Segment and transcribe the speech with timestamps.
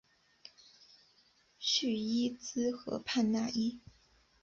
[1.59, 3.81] 叙伊兹河畔讷伊。